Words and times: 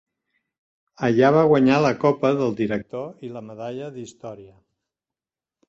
Allà 1.07 1.29
va 1.35 1.43
guanyar 1.51 1.77
la 1.83 1.91
Copa 2.05 2.33
del 2.41 2.57
Director 2.63 3.29
i 3.29 3.31
la 3.37 3.45
medalla 3.53 3.93
d'història. 4.01 4.53